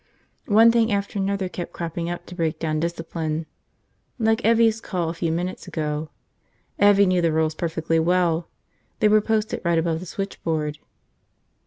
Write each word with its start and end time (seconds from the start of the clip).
One 0.47 0.71
thing 0.71 0.91
after 0.91 1.19
another 1.19 1.47
kept 1.47 1.73
cropping 1.73 2.09
up 2.09 2.25
to 2.25 2.33
break 2.33 2.57
down 2.57 2.79
discipline. 2.79 3.45
Like 4.17 4.41
Evvie's 4.41 4.81
call 4.81 5.09
a 5.09 5.13
few 5.13 5.31
minutes 5.31 5.67
ago. 5.67 6.09
Evvie 6.79 7.05
knew 7.05 7.21
the 7.21 7.31
rules 7.31 7.53
perfectly 7.53 7.99
well. 7.99 8.49
They 8.99 9.07
were 9.07 9.21
posted 9.21 9.61
right 9.63 9.77
above 9.77 9.99
the 9.99 10.07
switchboard. 10.07 10.79